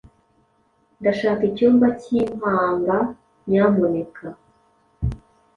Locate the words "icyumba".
1.49-1.87